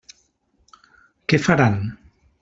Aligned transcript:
Què 1.33 1.39
faran? 1.47 1.77